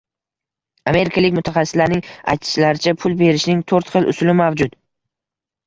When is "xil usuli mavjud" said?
3.95-4.77